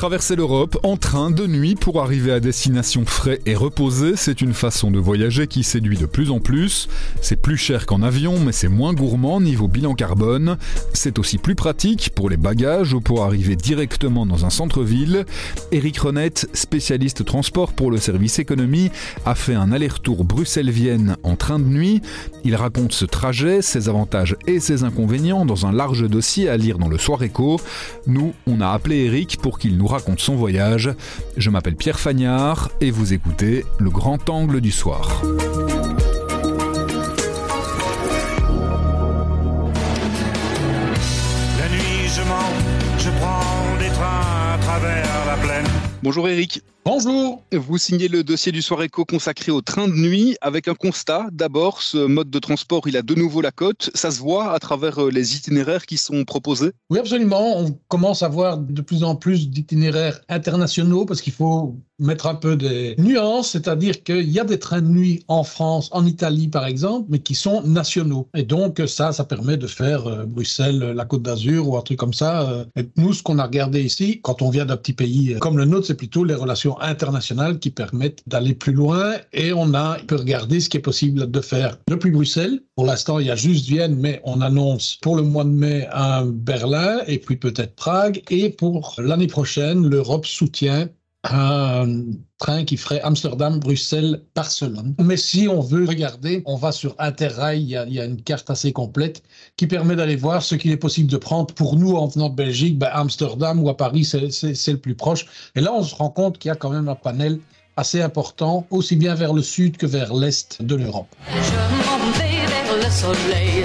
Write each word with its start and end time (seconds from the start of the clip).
Traverser 0.00 0.34
l'Europe 0.34 0.78
en 0.82 0.96
train 0.96 1.30
de 1.30 1.46
nuit 1.46 1.74
pour 1.74 2.00
arriver 2.00 2.32
à 2.32 2.40
destination 2.40 3.04
frais 3.04 3.38
et 3.44 3.54
reposé, 3.54 4.16
c'est 4.16 4.40
une 4.40 4.54
façon 4.54 4.90
de 4.90 4.98
voyager 4.98 5.46
qui 5.46 5.62
séduit 5.62 5.98
de 5.98 6.06
plus 6.06 6.30
en 6.30 6.40
plus. 6.40 6.88
C'est 7.20 7.36
plus 7.36 7.58
cher 7.58 7.84
qu'en 7.84 8.00
avion, 8.00 8.40
mais 8.40 8.52
c'est 8.52 8.68
moins 8.68 8.94
gourmand 8.94 9.42
niveau 9.42 9.68
bilan 9.68 9.92
carbone. 9.92 10.56
C'est 10.94 11.18
aussi 11.18 11.36
plus 11.36 11.54
pratique 11.54 12.12
pour 12.14 12.30
les 12.30 12.38
bagages 12.38 12.94
ou 12.94 13.02
pour 13.02 13.24
arriver 13.24 13.56
directement 13.56 14.24
dans 14.24 14.46
un 14.46 14.48
centre-ville. 14.48 15.26
Eric 15.70 15.98
Renette, 15.98 16.48
spécialiste 16.54 17.26
transport 17.26 17.74
pour 17.74 17.90
le 17.90 17.98
service 17.98 18.38
économie, 18.38 18.90
a 19.26 19.34
fait 19.34 19.54
un 19.54 19.70
aller-retour 19.70 20.24
Bruxelles-Vienne 20.24 21.18
en 21.24 21.36
train 21.36 21.58
de 21.58 21.66
nuit. 21.66 22.00
Il 22.42 22.56
raconte 22.56 22.94
ce 22.94 23.04
trajet, 23.04 23.60
ses 23.60 23.90
avantages 23.90 24.34
et 24.46 24.60
ses 24.60 24.82
inconvénients 24.82 25.44
dans 25.44 25.66
un 25.66 25.72
large 25.72 26.08
dossier 26.08 26.48
à 26.48 26.56
lire 26.56 26.78
dans 26.78 26.88
le 26.88 26.96
Soir 26.96 27.22
Éco. 27.22 27.60
Nous, 28.06 28.32
on 28.46 28.62
a 28.62 28.68
appelé 28.70 29.04
Eric 29.04 29.36
pour 29.42 29.58
qu'il 29.58 29.76
nous 29.76 29.89
raconte 29.90 30.20
son 30.20 30.36
voyage. 30.36 30.90
Je 31.36 31.50
m'appelle 31.50 31.76
Pierre 31.76 32.00
Fagnard 32.00 32.70
et 32.80 32.90
vous 32.90 33.12
écoutez 33.12 33.64
Le 33.78 33.90
Grand 33.90 34.28
Angle 34.30 34.60
du 34.60 34.70
Soir. 34.70 35.22
La 41.58 41.68
nuit, 41.68 42.08
je 42.08 42.22
mens, 42.22 42.52
je 42.98 43.10
prends 43.20 43.78
des 43.78 43.88
trains 43.88 44.54
à 44.54 44.58
travers 44.58 45.26
la 45.26 45.36
plaine. 45.36 45.66
Bonjour 46.02 46.28
Eric. 46.28 46.62
Bonjour. 46.86 47.42
Vous 47.52 47.76
signez 47.76 48.08
le 48.08 48.24
dossier 48.24 48.52
du 48.52 48.62
Soir 48.62 48.82
Éco 48.82 49.04
consacré 49.04 49.52
au 49.52 49.60
train 49.60 49.86
de 49.86 49.92
nuit 49.92 50.38
avec 50.40 50.66
un 50.66 50.74
constat. 50.74 51.26
D'abord, 51.30 51.82
ce 51.82 51.98
mode 51.98 52.30
de 52.30 52.38
transport, 52.38 52.88
il 52.88 52.96
a 52.96 53.02
de 53.02 53.14
nouveau 53.14 53.42
la 53.42 53.50
cote. 53.50 53.90
Ça 53.94 54.10
se 54.10 54.18
voit 54.18 54.54
à 54.54 54.58
travers 54.58 54.98
euh, 54.98 55.10
les 55.10 55.36
itinéraires 55.36 55.84
qui 55.84 55.98
sont 55.98 56.24
proposés 56.24 56.72
Oui, 56.88 56.98
absolument. 56.98 57.58
On 57.58 57.78
commence 57.88 58.22
à 58.22 58.28
voir 58.28 58.56
de 58.56 58.80
plus 58.80 59.04
en 59.04 59.14
plus 59.14 59.50
d'itinéraires 59.50 60.20
internationaux 60.30 61.04
parce 61.04 61.20
qu'il 61.20 61.34
faut 61.34 61.76
mettre 61.98 62.26
un 62.26 62.34
peu 62.34 62.56
des 62.56 62.94
nuances, 62.96 63.50
c'est-à-dire 63.50 64.02
qu'il 64.02 64.30
y 64.30 64.40
a 64.40 64.44
des 64.44 64.58
trains 64.58 64.80
de 64.80 64.88
nuit 64.88 65.22
en 65.28 65.44
France, 65.44 65.90
en 65.92 66.06
Italie 66.06 66.48
par 66.48 66.64
exemple, 66.64 67.08
mais 67.10 67.18
qui 67.18 67.34
sont 67.34 67.62
nationaux. 67.62 68.26
Et 68.34 68.42
donc 68.42 68.82
ça, 68.86 69.12
ça 69.12 69.24
permet 69.24 69.58
de 69.58 69.66
faire 69.66 70.06
euh, 70.06 70.24
Bruxelles, 70.24 70.78
la 70.78 71.04
Côte 71.04 71.22
d'Azur 71.22 71.68
ou 71.68 71.76
un 71.76 71.82
truc 71.82 71.98
comme 71.98 72.14
ça. 72.14 72.48
Euh. 72.48 72.64
Et 72.76 72.88
nous, 72.96 73.12
ce 73.12 73.22
qu'on 73.22 73.38
a 73.38 73.44
regardé 73.44 73.82
ici, 73.82 74.20
quand 74.22 74.40
on 74.40 74.48
vient 74.48 74.64
d'un 74.64 74.78
petit 74.78 74.94
pays 74.94 75.36
comme 75.40 75.58
le 75.58 75.66
nôtre, 75.66 75.86
c'est 75.86 75.94
plutôt 75.94 76.24
les 76.24 76.34
relations 76.34 76.69
internationales 76.80 77.58
qui 77.58 77.70
permettent 77.70 78.22
d'aller 78.26 78.54
plus 78.54 78.72
loin 78.72 79.14
et 79.32 79.52
on 79.52 79.74
a 79.74 79.98
peut 80.06 80.16
regarder 80.16 80.60
ce 80.60 80.68
qui 80.68 80.76
est 80.76 80.80
possible 80.80 81.30
de 81.30 81.40
faire 81.40 81.76
depuis 81.88 82.10
Bruxelles. 82.10 82.60
Pour 82.74 82.86
l'instant, 82.86 83.18
il 83.18 83.26
y 83.26 83.30
a 83.30 83.36
juste 83.36 83.66
Vienne, 83.66 83.96
mais 83.96 84.20
on 84.24 84.40
annonce 84.40 84.98
pour 85.02 85.16
le 85.16 85.22
mois 85.22 85.44
de 85.44 85.50
mai 85.50 85.88
un 85.92 86.26
Berlin 86.26 87.00
et 87.06 87.18
puis 87.18 87.36
peut-être 87.36 87.74
Prague. 87.74 88.22
Et 88.30 88.50
pour 88.50 88.94
l'année 88.98 89.26
prochaine, 89.26 89.88
l'Europe 89.88 90.26
soutient 90.26 90.88
un 91.24 91.86
train 92.38 92.64
qui 92.64 92.76
ferait 92.78 93.00
Amsterdam-Bruxelles-Barcelone. 93.02 94.94
Mais 94.98 95.18
si 95.18 95.48
on 95.48 95.60
veut 95.60 95.84
regarder, 95.84 96.42
on 96.46 96.56
va 96.56 96.72
sur 96.72 96.94
Interrail, 96.98 97.60
il 97.60 97.68
y, 97.68 97.76
a, 97.76 97.84
il 97.84 97.92
y 97.92 98.00
a 98.00 98.06
une 98.06 98.22
carte 98.22 98.48
assez 98.48 98.72
complète 98.72 99.22
qui 99.56 99.66
permet 99.66 99.96
d'aller 99.96 100.16
voir 100.16 100.42
ce 100.42 100.54
qu'il 100.54 100.70
est 100.70 100.78
possible 100.78 101.10
de 101.10 101.18
prendre 101.18 101.54
pour 101.54 101.76
nous 101.76 101.92
en 101.96 102.06
venant 102.06 102.30
de 102.30 102.34
Belgique, 102.34 102.78
ben 102.78 102.88
Amsterdam 102.92 103.62
ou 103.62 103.68
à 103.68 103.76
Paris, 103.76 104.04
c'est 104.04 104.20
le 104.20 104.78
plus 104.78 104.94
proche. 104.94 105.26
Et 105.54 105.60
là, 105.60 105.72
on 105.74 105.82
se 105.82 105.94
rend 105.94 106.08
compte 106.08 106.38
qu'il 106.38 106.48
y 106.48 106.52
a 106.52 106.56
quand 106.56 106.70
même 106.70 106.88
un 106.88 106.94
panel 106.94 107.38
assez 107.76 108.00
important, 108.00 108.66
aussi 108.70 108.96
bien 108.96 109.14
vers 109.14 109.32
le 109.32 109.42
sud 109.42 109.76
que 109.76 109.86
vers 109.86 110.14
l'est 110.14 110.62
de 110.62 110.74
l'Europe. 110.74 111.14
Je 111.28 111.52
m'en 111.86 112.10
vais 112.12 112.46
vers 112.46 112.76
le 112.76 112.90
soleil 112.90 113.64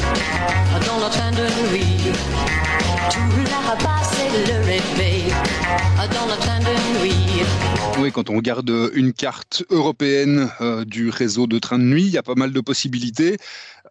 dans 0.86 0.98
le 0.98 1.10
train 1.10 1.32
de 1.32 1.72
nuit. 1.72 2.14
Tout 3.12 3.44
là-bas, 3.44 4.02
c'est 4.04 4.54
le 4.54 4.60
réveil 4.66 5.34
Oui, 8.00 8.12
quand 8.12 8.30
on 8.30 8.36
regarde 8.36 8.72
une 8.94 9.14
carte 9.14 9.64
européenne 9.70 10.50
euh, 10.62 10.86
du 10.86 11.10
réseau 11.10 11.48
de 11.48 11.60
trains 11.60 11.80
de 11.80 11.84
nuit, 11.84 12.04
il 12.04 12.12
y 12.12 12.18
a 12.18 12.24
pas 12.24 12.36
mal 12.36 12.52
de 12.52 12.60
possibilités. 12.62 13.38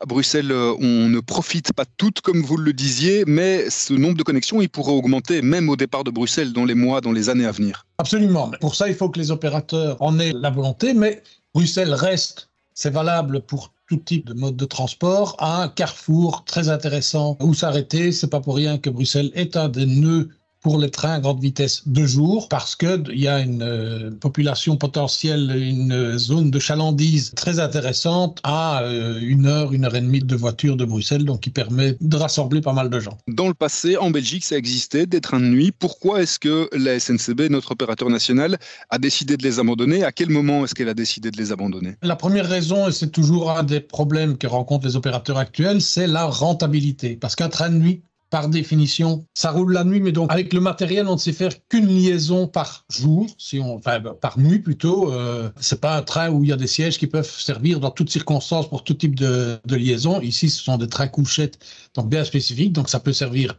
À 0.01 0.07
Bruxelles, 0.07 0.53
euh, 0.53 0.75
on 0.79 1.09
ne 1.09 1.21
profite 1.21 1.73
pas 1.73 1.85
toutes, 1.97 2.21
comme 2.21 2.43
vous 2.43 2.57
le 2.57 2.73
disiez, 2.73 3.25
mais 3.27 3.69
ce 3.71 3.95
nombre 3.95 4.17
de 4.17 4.23
connexions, 4.23 4.61
il 4.61 4.69
pourrait 4.69 4.93
augmenter 4.93 5.43
même 5.43 5.69
au 5.69 5.77
départ 5.77 6.05
de 6.05 6.11
Bruxelles 6.11 6.53
dans 6.53 6.65
les 6.65 6.75
mois, 6.75 7.01
dans 7.01 7.13
les 7.13 7.29
années 7.29 7.47
à 7.47 7.51
venir. 7.51 7.87
Absolument. 7.99 8.51
Pour 8.61 8.75
ça, 8.75 8.89
il 8.89 8.95
faut 8.95 9.09
que 9.09 9.19
les 9.19 9.31
opérateurs 9.31 9.97
en 10.01 10.19
aient 10.19 10.33
la 10.33 10.51
volonté, 10.51 10.95
mais 10.95 11.23
Bruxelles 11.55 11.95
reste, 11.95 12.51
c'est 12.75 12.91
valable 12.91 13.41
pour 13.41 13.73
tout 13.89 13.97
type 13.97 14.27
de 14.27 14.35
mode 14.35 14.57
de 14.57 14.65
transport, 14.65 15.37
un 15.41 15.69
carrefour 15.69 16.45
très 16.45 16.69
intéressant 16.69 17.37
où 17.41 17.55
s'arrêter. 17.55 18.13
C'est 18.13 18.31
pas 18.31 18.41
pour 18.41 18.57
rien 18.57 18.79
que 18.79 18.91
Bruxelles 18.91 19.31
est 19.35 19.57
un 19.57 19.69
des 19.69 19.87
nœuds 19.87 20.29
pour 20.65 20.79
les 20.79 20.91
trains 20.91 21.13
à 21.13 21.21
grande 21.21 21.41
vitesse 21.41 21.87
de 21.87 22.07
jour 22.07 22.49
parce 22.49 22.75
qu'il 22.75 23.05
y 23.13 23.29
a 23.29 23.39
une 23.41 23.63
euh, 23.63 24.11
population 24.11 24.79
potentielle, 24.79 25.55
une 25.55 26.17
zone 26.17 26.51
de 26.51 26.59
chalandise 26.59 27.33
très 27.37 27.61
intéressante 27.61 28.41
à 28.45 28.83
euh, 28.83 29.21
une 29.21 29.47
heure, 29.47 29.75
une 29.75 29.85
heure 29.85 29.95
et 29.95 30.01
demie 30.01 30.21
de 30.21 30.35
voiture 30.35 30.77
de 30.77 30.87
Bruxelles, 30.87 31.27
donc 31.27 31.41
qui 31.41 31.51
permet 31.51 31.99
de 32.01 32.17
rassembler 32.17 32.63
pas 32.63 32.73
mal 32.73 32.89
de 32.89 32.99
gens. 32.99 33.19
Dans 33.29 33.47
le 33.47 33.53
passé, 33.53 33.99
en 33.99 34.11
Belgique, 34.11 34.43
ça 34.43 34.57
existait 34.57 35.05
des 35.05 35.21
trains 35.21 35.39
de 35.39 35.45
nuit. 35.45 35.71
Pourquoi 35.71 36.23
est-ce 36.23 36.39
que 36.39 36.71
la 36.73 36.99
SNCB, 36.99 37.51
notre 37.51 37.73
opérateur 37.73 38.09
national, 38.09 38.57
a 38.89 38.99
décidé 38.99 39.37
de 39.37 39.43
les 39.43 39.59
abandonner? 39.59 40.03
À 40.03 40.13
quel 40.13 40.31
moment 40.31 40.65
est-ce 40.65 40.75
qu'elle 40.75 40.89
a 40.89 40.95
décidé 40.95 41.31
de 41.31 41.37
les 41.37 41.53
abandonner? 41.53 41.97
La 42.01 42.17
première 42.17 42.49
raison, 42.49 42.89
et 42.89 42.93
c'est 42.93 43.11
toujours 43.11 43.51
un 43.51 43.65
des 43.65 43.81
problèmes 43.81 44.39
que 44.39 44.47
rencontrent 44.47 44.87
les 44.87 44.97
opérateurs 44.97 45.37
actuels, 45.37 45.83
c'est 45.83 46.07
la 46.07 46.25
rentabilité. 46.25 47.17
Parce 47.17 47.37
qu'un 47.37 47.51
train 47.51 47.69
de 47.69 47.77
nuit, 47.77 48.03
par 48.35 48.49
définition, 48.49 49.25
ça 49.33 49.53
roule 49.53 49.73
la 49.73 49.85
nuit, 49.85 50.01
mais 50.01 50.11
donc 50.11 50.33
avec 50.33 50.53
le 50.53 50.59
matériel, 50.59 51.07
on 51.07 51.13
ne 51.13 51.19
sait 51.19 51.33
faire 51.33 51.53
qu'une 51.69 51.87
liaison 51.87 52.49
par 52.49 52.85
jour, 52.91 53.29
si 53.39 53.61
on, 53.61 53.77
enfin 53.77 54.01
par 54.01 54.41
nuit 54.41 54.59
plutôt. 54.59 55.13
Euh, 55.13 55.51
c'est 55.61 55.81
pas 55.81 55.97
un 55.97 56.03
train 56.03 56.31
où 56.31 56.43
il 56.43 56.51
y 56.51 56.53
a 56.53 56.57
des 56.57 56.67
sièges 56.67 56.99
qui 56.99 57.07
peuvent 57.07 57.31
servir 57.31 57.79
dans 57.79 57.93
toutes 57.93 58.11
circonstances 58.11 58.69
pour 58.69 58.83
tout 58.83 58.95
type 58.95 59.15
de, 59.15 59.61
de 59.65 59.77
liaison. 59.77 60.21
Ici, 60.21 60.51
ce 60.51 60.61
sont 60.65 60.79
des 60.79 60.89
trains 60.89 61.07
couchettes, 61.07 61.61
donc 61.95 62.09
bien 62.09 62.25
spécifiques, 62.25 62.73
donc 62.73 62.89
ça 62.89 62.99
peut 62.99 63.13
servir 63.13 63.55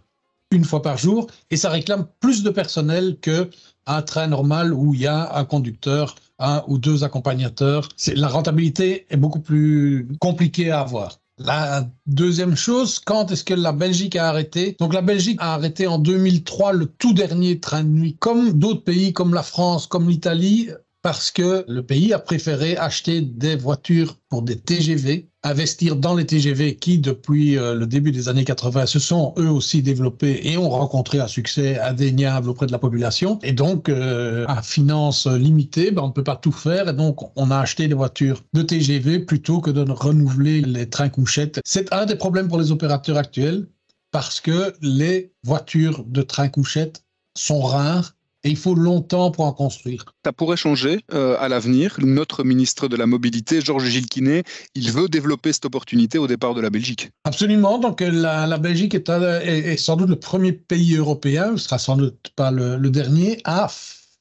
une 0.52 0.66
fois 0.66 0.82
par 0.82 0.98
jour 0.98 1.28
et 1.52 1.56
ça 1.56 1.70
réclame 1.70 2.06
plus 2.20 2.44
de 2.44 2.50
personnel 2.50 3.16
que 3.22 3.50
un 3.86 4.02
train 4.02 4.28
normal 4.28 4.74
où 4.74 4.94
il 4.94 5.00
y 5.00 5.08
a 5.08 5.38
un 5.38 5.46
conducteur, 5.46 6.16
un 6.38 6.66
ou 6.68 6.80
deux 6.80 7.06
accompagnateurs. 7.06 7.88
La 8.14 8.28
rentabilité 8.28 9.06
est 9.10 9.16
beaucoup 9.16 9.40
plus 9.40 10.06
compliquée 10.20 10.72
à 10.72 10.82
avoir. 10.82 11.20
La 11.38 11.86
deuxième 12.06 12.56
chose, 12.56 13.00
quand 13.00 13.30
est-ce 13.30 13.44
que 13.44 13.54
la 13.54 13.74
Belgique 13.74 14.16
a 14.16 14.30
arrêté? 14.30 14.78
Donc 14.80 14.94
la 14.94 15.02
Belgique 15.02 15.38
a 15.42 15.54
arrêté 15.54 15.86
en 15.86 16.00
2003 16.00 16.72
le 16.72 16.86
tout 16.86 17.14
dernier 17.14 17.60
train 17.60 17.84
de 17.84 17.90
nuit, 17.90 18.16
comme 18.18 18.54
d'autres 18.54 18.86
pays 18.86 19.12
comme 19.12 19.34
la 19.34 19.44
France, 19.44 19.86
comme 19.86 20.08
l'Italie, 20.08 20.70
parce 21.06 21.30
que 21.30 21.64
le 21.68 21.84
pays 21.84 22.14
a 22.14 22.18
préféré 22.18 22.78
acheter 22.78 23.22
des 23.22 23.56
voitures 23.56 24.18
pour 24.28 24.42
des 24.42 24.56
TGV, 24.56 25.30
investir 25.44 25.98
dans 25.98 26.16
les 26.16 26.26
TGV 26.26 26.78
qui, 26.78 26.98
depuis 26.98 27.60
euh, 27.60 27.76
le 27.76 27.86
début 27.86 28.12
des 28.12 28.28
années 28.28 28.44
80, 28.44 28.88
se 28.88 28.98
sont 28.98 29.36
eux 29.38 29.48
aussi 29.48 29.84
développés 29.84 30.40
et 30.46 30.58
ont 30.58 30.72
rencontré 30.72 31.20
un 31.20 31.28
succès 31.28 31.80
indéniable 31.80 32.50
auprès 32.50 32.66
de 32.66 32.72
la 32.72 32.80
population. 32.80 33.38
Et 33.44 33.52
donc, 33.52 33.88
euh, 33.88 34.46
à 34.48 34.64
finances 34.64 35.28
limitées, 35.28 35.92
ben, 35.92 36.02
on 36.02 36.08
ne 36.08 36.12
peut 36.12 36.24
pas 36.24 36.38
tout 36.38 36.52
faire. 36.52 36.90
Et 36.90 36.94
donc, 36.94 37.20
on 37.36 37.52
a 37.52 37.60
acheté 37.60 37.88
des 37.88 37.94
voitures 37.94 38.42
de 38.54 38.64
TGV 38.64 39.20
plutôt 39.20 39.62
que 39.62 39.70
de 39.70 39.86
renouveler 39.88 40.62
les 40.62 40.90
trains 40.90 41.10
couchettes. 41.10 41.62
C'est 41.66 41.94
un 41.94 42.08
des 42.08 42.16
problèmes 42.16 42.48
pour 42.48 42.58
les 42.58 42.72
opérateurs 42.72 43.20
actuels 43.20 43.68
parce 44.10 44.42
que 44.42 44.74
les 44.82 45.34
voitures 45.44 46.04
de 46.04 46.24
trains 46.24 46.50
couchettes 46.50 47.04
sont 47.38 47.62
rares 47.62 48.15
et 48.46 48.50
il 48.50 48.56
faut 48.58 48.76
longtemps 48.76 49.32
pour 49.32 49.44
en 49.46 49.52
construire. 49.52 50.06
Ça 50.24 50.32
pourrait 50.32 50.56
changer 50.56 51.02
euh, 51.14 51.36
à 51.40 51.50
l'avenir. 51.50 51.98
Notre 52.00 52.44
ministre 52.44 52.88
de 52.88 52.96
la 52.96 53.08
Mobilité, 53.08 53.60
Georges 53.60 53.88
Gilles 53.90 54.06
Quinet, 54.08 54.44
il 54.76 54.92
veut 54.92 55.10
développer 55.10 55.52
cette 55.52 55.66
opportunité 55.66 56.20
au 56.20 56.28
départ 56.28 56.54
de 56.54 56.62
la 56.62 56.70
Belgique. 56.70 57.10
Absolument. 57.24 57.80
Donc 57.80 58.02
la, 58.02 58.46
la 58.46 58.58
Belgique 58.60 58.94
est, 58.94 59.10
un- 59.10 59.40
est- 59.42 59.74
est 59.74 59.78
sans 59.78 59.96
doute 59.98 60.10
le 60.10 60.16
premier 60.20 60.52
pays 60.54 60.96
européen, 60.96 61.58
ce 61.58 61.64
sera 61.66 61.80
sans 61.80 61.98
doute 61.98 62.32
pas 62.36 62.52
le, 62.52 62.78
le 62.78 62.90
dernier, 62.92 63.40
à 63.46 63.68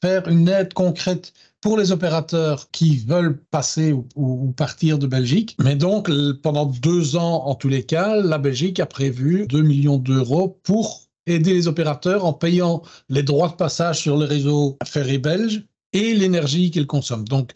faire 0.00 0.26
une 0.28 0.48
aide 0.48 0.72
concrète 0.72 1.32
pour 1.60 1.76
les 1.78 1.92
opérateurs 1.92 2.70
qui 2.72 2.96
veulent 2.96 3.38
passer 3.50 3.92
ou, 3.92 4.06
ou- 4.16 4.52
partir 4.52 4.98
de 4.98 5.06
Belgique. 5.06 5.54
Mais 5.62 5.76
donc, 5.76 6.10
pendant 6.42 6.64
deux 6.66 7.16
ans, 7.16 7.44
en 7.46 7.54
tous 7.54 7.68
les 7.68 7.82
cas, 7.84 8.16
la 8.16 8.38
Belgique 8.38 8.80
a 8.80 8.86
prévu 8.86 9.46
2 9.48 9.62
millions 9.62 9.98
d'euros 9.98 10.58
pour 10.62 11.02
aider 11.26 11.54
les 11.54 11.68
opérateurs 11.68 12.24
en 12.24 12.32
payant 12.32 12.82
les 13.08 13.22
droits 13.22 13.48
de 13.48 13.54
passage 13.54 14.00
sur 14.00 14.16
le 14.16 14.24
réseau 14.24 14.76
ferré 14.84 15.18
belge 15.18 15.64
et 15.92 16.14
l'énergie 16.14 16.70
qu'ils 16.70 16.86
consomment. 16.86 17.26
Donc, 17.28 17.52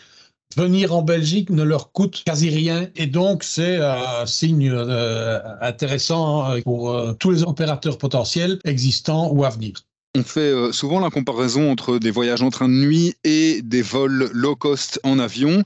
venir 0.56 0.94
en 0.94 1.02
Belgique 1.02 1.50
ne 1.50 1.62
leur 1.62 1.92
coûte 1.92 2.22
quasi 2.24 2.48
rien 2.48 2.88
et 2.96 3.06
donc 3.06 3.44
c'est 3.44 3.76
un 3.76 4.24
signe 4.24 4.70
euh, 4.70 5.40
intéressant 5.60 6.44
hein, 6.44 6.60
pour 6.62 6.90
euh, 6.90 7.12
tous 7.12 7.30
les 7.30 7.42
opérateurs 7.42 7.98
potentiels 7.98 8.58
existants 8.64 9.30
ou 9.32 9.44
à 9.44 9.50
venir. 9.50 9.84
On 10.14 10.22
fait 10.22 10.40
euh, 10.40 10.72
souvent 10.72 11.00
la 11.00 11.10
comparaison 11.10 11.70
entre 11.70 11.98
des 11.98 12.10
voyages 12.10 12.42
en 12.42 12.50
train 12.50 12.68
de 12.68 12.74
nuit 12.74 13.14
et 13.24 13.60
des 13.62 13.82
vols 13.82 14.30
low 14.32 14.56
cost 14.56 14.98
en 15.04 15.18
avion. 15.18 15.62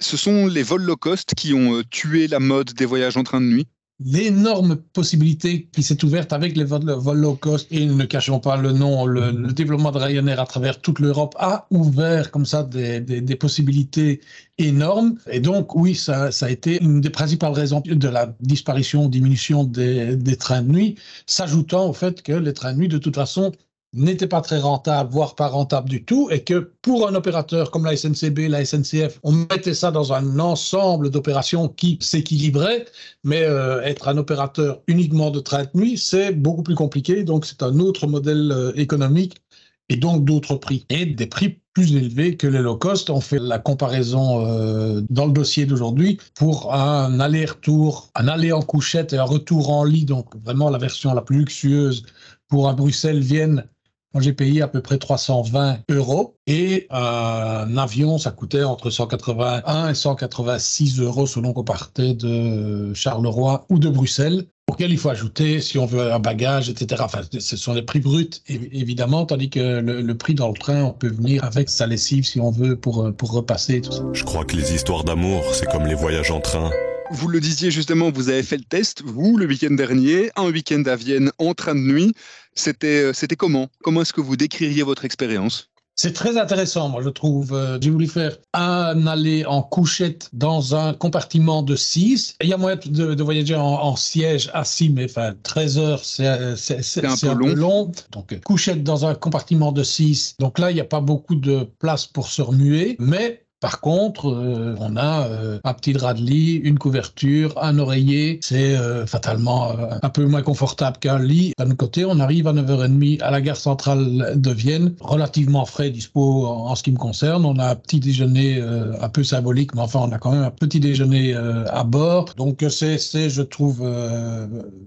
Ce 0.00 0.16
sont 0.16 0.46
les 0.46 0.62
vols 0.62 0.84
low 0.84 0.96
cost 0.96 1.34
qui 1.36 1.52
ont 1.52 1.74
euh, 1.74 1.82
tué 1.90 2.28
la 2.28 2.40
mode 2.40 2.72
des 2.72 2.86
voyages 2.86 3.16
en 3.16 3.24
train 3.24 3.40
de 3.40 3.46
nuit. 3.46 3.66
L'énorme 4.02 4.76
possibilité 4.76 5.68
qui 5.72 5.82
s'est 5.82 6.02
ouverte 6.04 6.32
avec 6.32 6.56
les 6.56 6.64
vols, 6.64 6.84
low 7.14 7.34
cost 7.34 7.66
et 7.70 7.84
ne 7.84 8.04
cachons 8.04 8.40
pas 8.40 8.56
le 8.56 8.72
nom, 8.72 9.06
le, 9.06 9.30
le 9.30 9.52
développement 9.52 9.92
de 9.92 9.98
Ryanair 9.98 10.40
à 10.40 10.46
travers 10.46 10.80
toute 10.80 11.00
l'Europe 11.00 11.34
a 11.38 11.66
ouvert 11.70 12.30
comme 12.30 12.46
ça 12.46 12.62
des, 12.62 13.00
des, 13.00 13.20
des, 13.20 13.36
possibilités 13.36 14.20
énormes. 14.58 15.16
Et 15.30 15.40
donc, 15.40 15.74
oui, 15.74 15.94
ça, 15.94 16.30
ça, 16.32 16.46
a 16.46 16.50
été 16.50 16.82
une 16.82 17.00
des 17.00 17.10
principales 17.10 17.52
raisons 17.52 17.82
de 17.84 18.08
la 18.08 18.34
disparition, 18.40 19.08
diminution 19.08 19.64
des, 19.64 20.16
des 20.16 20.36
trains 20.36 20.62
de 20.62 20.72
nuit, 20.72 20.94
s'ajoutant 21.26 21.88
au 21.88 21.92
fait 21.92 22.22
que 22.22 22.32
les 22.32 22.54
trains 22.54 22.72
de 22.72 22.78
nuit, 22.78 22.88
de 22.88 22.98
toute 22.98 23.14
façon, 23.14 23.52
n'était 23.92 24.28
pas 24.28 24.40
très 24.40 24.58
rentable, 24.58 25.10
voire 25.10 25.34
pas 25.34 25.48
rentable 25.48 25.88
du 25.88 26.04
tout, 26.04 26.28
et 26.30 26.44
que 26.44 26.72
pour 26.82 27.08
un 27.08 27.14
opérateur 27.14 27.70
comme 27.70 27.84
la 27.84 27.96
SNCB, 27.96 28.48
la 28.48 28.64
SNCF, 28.64 29.18
on 29.22 29.32
mettait 29.32 29.74
ça 29.74 29.90
dans 29.90 30.12
un 30.12 30.38
ensemble 30.38 31.10
d'opérations 31.10 31.68
qui 31.68 31.98
s'équilibraient, 32.00 32.84
mais 33.24 33.42
euh, 33.42 33.82
être 33.82 34.08
un 34.08 34.16
opérateur 34.16 34.80
uniquement 34.86 35.30
de 35.30 35.40
train 35.40 35.64
de 35.64 35.70
nuit, 35.74 35.98
c'est 35.98 36.32
beaucoup 36.32 36.62
plus 36.62 36.76
compliqué, 36.76 37.24
donc 37.24 37.44
c'est 37.44 37.62
un 37.62 37.80
autre 37.80 38.06
modèle 38.06 38.52
euh, 38.52 38.72
économique 38.76 39.42
et 39.88 39.96
donc 39.96 40.24
d'autres 40.24 40.54
prix, 40.54 40.86
et 40.88 41.04
des 41.04 41.26
prix 41.26 41.58
plus 41.72 41.96
élevés 41.96 42.36
que 42.36 42.46
les 42.46 42.60
low 42.60 42.76
cost. 42.76 43.10
On 43.10 43.20
fait 43.20 43.40
la 43.40 43.58
comparaison 43.58 44.46
euh, 44.46 45.02
dans 45.10 45.26
le 45.26 45.32
dossier 45.32 45.66
d'aujourd'hui 45.66 46.18
pour 46.36 46.72
un 46.72 47.18
aller-retour, 47.18 48.10
un 48.14 48.28
aller 48.28 48.52
en 48.52 48.62
couchette 48.62 49.12
et 49.12 49.18
un 49.18 49.24
retour 49.24 49.70
en 49.70 49.82
lit, 49.82 50.04
donc 50.04 50.36
vraiment 50.44 50.70
la 50.70 50.78
version 50.78 51.12
la 51.12 51.22
plus 51.22 51.38
luxueuse 51.38 52.04
pour 52.48 52.68
un 52.68 52.74
Bruxelles-Vienne 52.74 53.64
moi, 54.12 54.22
j'ai 54.22 54.32
payé 54.32 54.60
à 54.60 54.68
peu 54.68 54.80
près 54.80 54.98
320 54.98 55.78
euros 55.90 56.36
et 56.48 56.86
un 56.90 57.76
avion, 57.76 58.18
ça 58.18 58.32
coûtait 58.32 58.64
entre 58.64 58.90
181 58.90 59.88
et 59.88 59.94
186 59.94 61.00
euros 61.00 61.26
selon 61.26 61.52
qu'on 61.52 61.62
partait 61.62 62.14
de 62.14 62.92
Charleroi 62.92 63.66
ou 63.68 63.78
de 63.78 63.88
Bruxelles 63.88 64.46
auquel 64.68 64.92
il 64.92 64.98
faut 64.98 65.10
ajouter, 65.10 65.60
si 65.60 65.78
on 65.78 65.86
veut, 65.86 66.12
un 66.12 66.20
bagage, 66.20 66.68
etc. 66.70 67.02
Enfin, 67.04 67.22
ce 67.36 67.56
sont 67.56 67.72
les 67.72 67.82
prix 67.82 67.98
bruts, 67.98 68.30
évidemment, 68.48 69.26
tandis 69.26 69.50
que 69.50 69.80
le, 69.80 70.16
prix 70.16 70.34
dans 70.34 70.48
le 70.48 70.54
train, 70.54 70.84
on 70.84 70.92
peut 70.92 71.08
venir 71.08 71.42
avec 71.42 71.68
sa 71.68 71.88
lessive, 71.88 72.24
si 72.24 72.40
on 72.40 72.52
veut, 72.52 72.76
pour, 72.76 73.12
pour 73.16 73.32
repasser. 73.32 73.82
Je 74.12 74.24
crois 74.24 74.44
que 74.44 74.56
les 74.56 74.72
histoires 74.72 75.02
d'amour, 75.02 75.42
c'est 75.54 75.66
comme 75.66 75.86
les 75.86 75.96
voyages 75.96 76.30
en 76.30 76.40
train. 76.40 76.70
Vous 77.12 77.26
le 77.26 77.40
disiez 77.40 77.72
justement, 77.72 78.12
vous 78.12 78.28
avez 78.28 78.44
fait 78.44 78.56
le 78.56 78.62
test, 78.62 79.02
vous, 79.04 79.36
le 79.36 79.44
week-end 79.44 79.72
dernier, 79.72 80.30
un 80.36 80.48
week-end 80.48 80.84
à 80.86 80.94
Vienne 80.94 81.32
en 81.38 81.54
train 81.54 81.74
de 81.74 81.80
nuit. 81.80 82.14
C'était, 82.54 83.12
c'était 83.12 83.34
comment? 83.34 83.68
Comment 83.82 84.02
est-ce 84.02 84.12
que 84.12 84.20
vous 84.20 84.36
décririez 84.36 84.84
votre 84.84 85.04
expérience? 85.04 85.70
C'est 85.96 86.12
très 86.12 86.38
intéressant, 86.38 86.88
moi, 86.88 87.02
je 87.02 87.08
trouve. 87.08 87.78
J'ai 87.80 87.90
voulu 87.90 88.06
faire 88.06 88.38
un 88.54 89.08
aller 89.08 89.44
en 89.44 89.60
couchette 89.60 90.28
dans 90.32 90.76
un 90.76 90.94
compartiment 90.94 91.62
de 91.62 91.74
6. 91.74 92.36
Il 92.42 92.48
y 92.48 92.52
a 92.52 92.56
moyen 92.56 92.78
de, 92.86 93.14
de 93.14 93.22
voyager 93.24 93.56
en, 93.56 93.66
en, 93.66 93.96
siège 93.96 94.48
assis, 94.54 94.88
mais 94.88 95.06
enfin, 95.06 95.34
13 95.42 95.78
heures, 95.78 96.04
c'est 96.04 96.26
un, 96.26 96.54
peu, 96.54 97.28
un 97.28 97.34
long. 97.34 97.46
peu 97.48 97.52
long. 97.54 97.92
Donc, 98.12 98.40
couchette 98.44 98.84
dans 98.84 99.04
un 99.04 99.16
compartiment 99.16 99.72
de 99.72 99.82
6. 99.82 100.36
Donc 100.38 100.60
là, 100.60 100.70
il 100.70 100.74
n'y 100.74 100.80
a 100.80 100.84
pas 100.84 101.00
beaucoup 101.00 101.34
de 101.34 101.68
place 101.80 102.06
pour 102.06 102.28
se 102.28 102.40
remuer, 102.40 102.94
mais 103.00 103.44
par 103.60 103.80
contre, 103.80 104.30
euh, 104.30 104.74
on 104.80 104.96
a 104.96 105.26
euh, 105.28 105.58
un 105.64 105.74
petit 105.74 105.92
drap 105.92 106.14
de 106.14 106.22
lit, 106.22 106.54
une 106.56 106.78
couverture, 106.78 107.52
un 107.62 107.78
oreiller. 107.78 108.40
C'est 108.42 108.74
euh, 108.76 109.06
fatalement 109.06 109.72
euh, 109.72 109.98
un 110.00 110.08
peu 110.08 110.24
moins 110.24 110.40
confortable 110.40 110.96
qu'un 110.98 111.18
lit. 111.18 111.52
D'un 111.58 111.74
côté, 111.74 112.06
on 112.06 112.18
arrive 112.20 112.46
à 112.46 112.54
9h30 112.54 113.20
à 113.20 113.30
la 113.30 113.40
gare 113.42 113.56
centrale 113.56 114.32
de 114.40 114.50
Vienne, 114.50 114.94
relativement 115.00 115.66
frais, 115.66 115.90
dispo 115.90 116.46
en, 116.46 116.70
en 116.70 116.74
ce 116.74 116.82
qui 116.82 116.90
me 116.90 116.96
concerne. 116.96 117.44
On 117.44 117.58
a 117.58 117.70
un 117.70 117.74
petit 117.74 118.00
déjeuner 118.00 118.56
euh, 118.58 118.94
un 119.02 119.08
peu 119.10 119.24
symbolique, 119.24 119.74
mais 119.74 119.82
enfin, 119.82 120.00
on 120.02 120.12
a 120.12 120.18
quand 120.18 120.32
même 120.32 120.44
un 120.44 120.50
petit 120.50 120.80
déjeuner 120.80 121.34
euh, 121.34 121.66
à 121.68 121.84
bord. 121.84 122.32
Donc, 122.38 122.64
c'est, 122.70 122.98
je 123.28 123.42
trouve, 123.42 123.86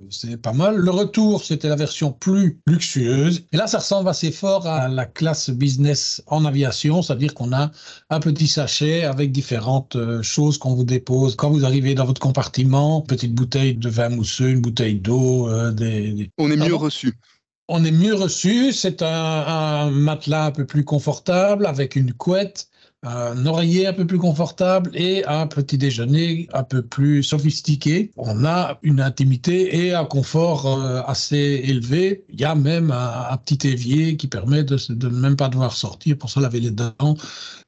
c'est 0.09 0.37
pas 0.37 0.53
mal. 0.53 0.77
Le 0.77 0.91
retour, 0.91 1.43
c'était 1.43 1.69
la 1.69 1.75
version 1.75 2.11
plus 2.11 2.59
luxueuse. 2.65 3.45
Et 3.51 3.57
là, 3.57 3.67
ça 3.67 3.77
ressemble 3.77 4.09
assez 4.09 4.31
fort 4.31 4.65
à 4.65 4.87
la 4.87 5.05
classe 5.05 5.51
business 5.51 6.23
en 6.25 6.45
aviation, 6.45 7.03
c'est-à-dire 7.03 7.35
qu'on 7.35 7.53
a 7.53 7.69
un 8.09 8.19
petit 8.19 8.47
avec 9.03 9.31
différentes 9.31 9.97
choses 10.21 10.57
qu'on 10.57 10.75
vous 10.75 10.83
dépose 10.83 11.35
quand 11.35 11.49
vous 11.49 11.65
arrivez 11.65 11.95
dans 11.95 12.05
votre 12.05 12.21
compartiment. 12.21 13.01
Petite 13.01 13.33
bouteille 13.33 13.75
de 13.75 13.89
vin 13.89 14.09
mousseux, 14.09 14.49
une 14.49 14.61
bouteille 14.61 14.99
d'eau. 14.99 15.49
Euh, 15.49 15.71
des, 15.71 16.11
des... 16.13 16.29
On 16.37 16.49
est 16.51 16.57
mieux 16.57 16.75
reçu. 16.75 17.13
On 17.67 17.83
est 17.85 17.91
mieux 17.91 18.15
reçu. 18.15 18.73
C'est 18.73 19.01
un, 19.01 19.07
un, 19.07 19.91
matelas 19.91 20.45
un 20.45 20.51
peu 20.51 20.65
plus 20.65 20.83
confortable 20.83 21.65
avec 21.65 21.95
une 21.95 22.13
couette, 22.13 22.67
un 23.03 23.45
oreiller 23.45 23.87
un 23.87 23.93
peu 23.93 24.07
plus 24.07 24.17
confortable 24.17 24.91
et 24.93 25.25
un 25.25 25.47
petit 25.47 25.77
déjeuner 25.77 26.47
un 26.53 26.63
peu 26.63 26.81
plus 26.81 27.23
sophistiqué. 27.23 28.11
On 28.17 28.45
a 28.45 28.79
une 28.81 29.01
intimité 29.01 29.85
et 29.85 29.93
un 29.93 30.05
confort 30.05 30.65
euh, 30.65 31.01
assez 31.05 31.61
élevé. 31.65 32.23
Il 32.29 32.39
y 32.39 32.45
a 32.45 32.55
même 32.55 32.91
un, 32.91 33.37
petit 33.37 33.67
évier 33.67 34.15
qui 34.15 34.27
permet 34.27 34.63
de, 34.63 34.77
de 34.89 35.09
ne 35.09 35.19
même 35.19 35.35
pas 35.35 35.49
devoir 35.49 35.73
sortir 35.73 36.17
pour 36.17 36.29
se 36.29 36.39
laver 36.39 36.61
les 36.61 36.71
dents. 36.71 37.15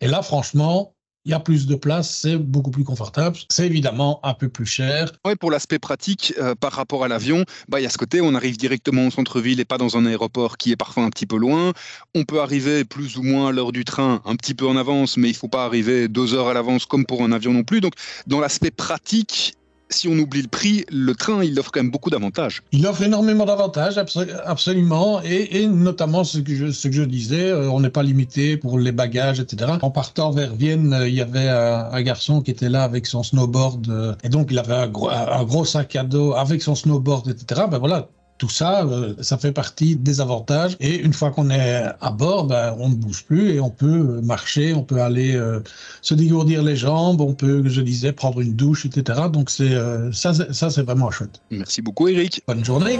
Et 0.02 0.08
là, 0.08 0.22
franchement, 0.22 0.95
il 1.26 1.32
y 1.32 1.34
a 1.34 1.40
plus 1.40 1.66
de 1.66 1.76
place, 1.76 2.10
c'est 2.10 2.38
beaucoup 2.38 2.72
plus 2.72 2.84
confortable, 2.84 3.38
c'est 3.50 3.66
évidemment 3.66 4.20
un 4.24 4.34
peu 4.34 4.48
plus 4.48 4.66
cher. 4.66 5.12
Oui, 5.26 5.36
pour 5.36 5.50
l'aspect 5.50 5.80
pratique, 5.80 6.34
euh, 6.40 6.54
par 6.54 6.74
rapport 6.74 7.04
à 7.04 7.08
l'avion, 7.08 7.46
bah, 7.68 7.80
il 7.80 7.84
y 7.84 7.88
a 7.88 7.90
ce 7.90 7.98
côté, 7.98 8.22
on 8.22 8.36
arrive 8.36 8.58
directement 8.58 9.08
au 9.08 9.12
centre-ville 9.12 9.60
et 9.60 9.66
pas 9.66 9.80
dans 9.80 9.98
un 9.98 10.06
aéroport 10.06 10.58
qui 10.58 10.72
est 10.72 10.76
parfois 10.76 11.04
un 11.04 11.10
petit 11.10 11.26
peu 11.26 11.38
loin. 11.38 11.74
On 12.14 12.24
peut 12.24 12.42
arriver 12.42 12.86
plus 12.86 13.18
ou 13.18 13.24
moins 13.24 13.50
à 13.50 13.52
l'heure 13.52 13.72
du 13.72 13.86
train, 13.86 14.22
un 14.26 14.36
petit 14.36 14.54
peu 14.54 14.68
en 14.68 14.78
avance, 14.78 15.18
mais 15.18 15.30
il 15.30 15.34
ne 15.34 15.38
faut 15.38 15.48
pas 15.48 15.66
arriver 15.66 16.08
deux 16.08 16.36
heures 16.36 16.48
à 16.48 16.54
l'avance 16.54 16.86
comme 16.86 17.06
pour 17.06 17.24
un 17.24 17.32
avion 17.32 17.54
non 17.54 17.64
plus. 17.64 17.82
Donc, 17.82 17.94
dans 18.28 18.40
l'aspect 18.40 18.72
pratique, 18.72 19.56
si 19.90 20.08
on 20.08 20.18
oublie 20.18 20.42
le 20.42 20.48
prix, 20.48 20.86
le 20.92 21.14
train, 21.14 21.44
il 21.44 21.60
offre 21.60 21.72
quand 21.72 21.82
même 21.82 21.92
beaucoup 21.92 22.10
d'avantages. 22.10 22.64
Il 22.72 22.86
offre 22.88 23.04
énormément 23.04 23.46
d'avantages, 23.46 23.98
absolument, 23.98 25.22
et, 25.24 25.68
notamment 25.68 26.24
ce 26.24 26.40
que 26.40 26.92
je, 26.92 27.04
disais, 27.04 27.50
euh, 27.50 27.70
on 27.70 27.80
n'est 27.80 27.90
pas 27.90 28.04
limité 28.04 28.58
pour 28.58 28.80
les 28.80 28.92
bagages, 28.92 29.40
etc. 29.40 29.74
En 29.82 29.92
partant 29.92 30.32
vers 30.32 30.56
Vienne, 30.56 30.94
euh, 30.94 31.08
il 31.08 31.16
y 31.16 31.22
avait 31.22 31.48
un, 31.48 31.90
un, 31.92 32.02
garçon 32.02 32.42
qui 32.42 32.52
était 32.52 32.70
là 32.70 32.84
avec 32.84 33.06
son 33.06 33.24
snowboard, 33.24 33.90
euh, 33.90 34.16
et 34.24 34.30
donc 34.30 34.48
il 34.52 34.60
avait 34.60 34.74
un 34.74 34.88
gros, 34.88 35.10
un 35.10 35.44
gros 35.44 35.66
sac 35.66 35.96
à 35.96 36.04
dos 36.04 36.34
avec 36.34 36.62
son 36.62 36.76
snowboard, 36.76 37.30
etc. 37.30 37.64
Ben 37.70 37.78
voilà, 37.78 38.10
tout 38.38 38.50
ça, 38.50 38.84
euh, 38.84 39.14
ça 39.22 39.38
fait 39.38 39.52
partie 39.52 39.96
des 39.96 40.22
avantages. 40.22 40.76
Et 40.80 40.96
une 40.96 41.14
fois 41.14 41.32
qu'on 41.32 41.50
est 41.50 41.86
à 42.02 42.12
bord, 42.12 42.46
ben, 42.46 42.76
on 42.80 42.90
ne 42.90 42.96
bouge 42.96 43.24
plus 43.26 43.52
et 43.52 43.60
on 43.60 43.70
peut 43.70 44.20
marcher, 44.22 44.74
on 44.74 44.84
peut 44.84 45.02
aller 45.02 45.36
euh, 45.36 45.62
se 46.02 46.14
dégourdir 46.14 46.64
les 46.64 46.76
jambes, 46.76 47.22
on 47.22 47.34
peut, 47.34 47.64
je 47.66 47.82
disais, 47.82 48.12
prendre 48.12 48.42
une 48.42 48.54
douche, 48.54 48.86
etc. 48.86 49.22
Donc 49.32 49.50
c'est 49.50 49.74
euh, 49.74 50.12
ça, 50.12 50.34
ça 50.34 50.70
c'est 50.70 50.84
vraiment 50.84 51.12
chouette. 51.12 51.42
Merci 51.50 51.82
beaucoup, 51.82 52.08
Eric. 52.08 52.42
Bonne 52.48 52.66
journée. 52.66 53.00